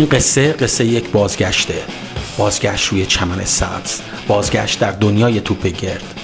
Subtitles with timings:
[0.00, 1.74] این قصه قصه یک بازگشته.
[2.38, 4.00] بازگشت روی چمن سبز.
[4.28, 6.14] بازگشت در دنیای توپ گرد.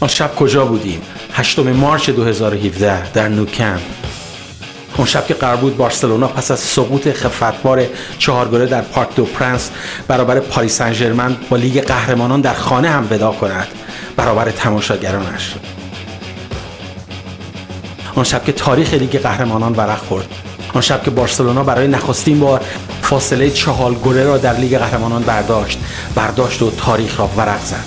[0.00, 1.02] آن شب کجا بودیم؟
[1.32, 3.80] هشتم March 2017 در نوکمپ
[4.96, 7.86] اون شب که قرار بود بارسلونا پس از سقوط خفتبار
[8.18, 9.70] چهارگله در پارک دو پرنس
[10.08, 13.68] برابر پاریس سن ژرمن با لیگ قهرمانان در خانه هم وداع کند.
[14.16, 15.54] برابر تماشاگرانش.
[18.16, 20.26] آن شب که تاریخ لیگ قهرمانان ورق خورد.
[20.74, 22.60] آن شب که بارسلونا برای نخستین بار
[23.02, 25.78] فاصله چهار گله را در لیگ قهرمانان برداشت
[26.14, 27.84] برداشت و تاریخ را ورق زد.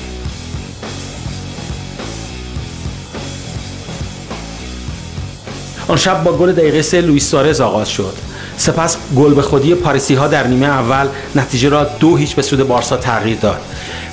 [5.87, 8.13] آن شب با گل دقیقه سه لوئیس سارز آغاز شد.
[8.57, 12.67] سپس گل به خودی پاریسی ها در نیمه اول نتیجه را دو هیچ به سود
[12.67, 13.61] بارسا تغییر داد.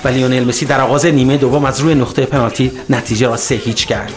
[0.04, 3.86] و لیونل مسی در آغاز نیمه دوم از روی نقطه پنالتی نتیجه را سه هیچ
[3.86, 4.12] کرد.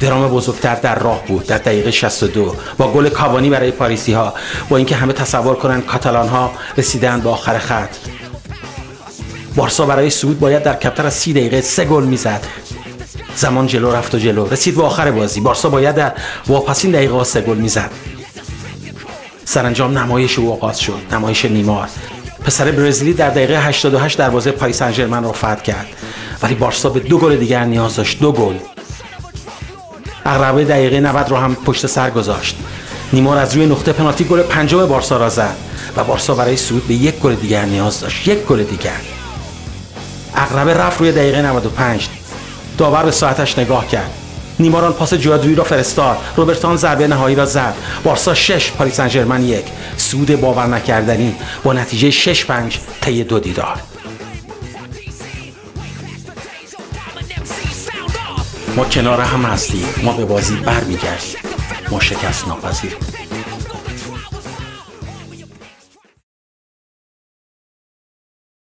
[0.00, 4.34] درام بزرگتر در راه بود در دقیقه 62 با گل کاوانی برای پاریسی ها
[4.68, 7.90] با اینکه همه تصور کنند کاتالان ها رسیدن به آخر خط.
[9.56, 12.40] بارسا برای صعود باید در کمتر از سی دقیقه سه گل می‌زد.
[13.36, 14.48] زمان جلو رفت و جلو.
[14.48, 15.40] رسید به آخر بازی.
[15.40, 16.12] بارسا باید در
[16.46, 17.90] واپسین دقیقه سه گل می‌زد.
[19.44, 21.02] سرانجام نمایش او آغاز شد.
[21.12, 21.88] نمایش نیمار.
[22.44, 25.86] پسر برزیلی در دقیقه 88 دروازه پاریس سن را فتح کرد.
[26.42, 28.20] ولی بارسا به دو گل دیگر نیاز داشت.
[28.20, 28.54] دو گل.
[30.26, 32.56] اغربه دقیقه 90 رو هم پشت سر گذاشت.
[33.12, 35.56] نیمار از روی نقطه پنالتی گل پنجم بارسا را زد
[35.96, 38.28] و بارسا برای صعود به یک گل دیگر نیاز داشت.
[38.28, 39.00] یک گل دیگر.
[40.34, 42.08] اغربه رفت روی دقیقه 95
[42.78, 44.10] داور به ساعتش نگاه کرد.
[44.58, 46.18] نیماران پاس جوادوی را فرستاد.
[46.36, 47.74] روبرتان ضربه نهایی را زد.
[48.04, 49.64] بارسا 6 پاریس سن یک.
[49.96, 51.34] سود باور نکردنی.
[51.64, 53.76] با نتیجه 6 5 طی دو دیدار.
[58.76, 59.86] ما کنار هم هستیم.
[60.02, 61.36] ما به بازی برمیگردیم.
[61.90, 62.96] ما شکست ناپذیر.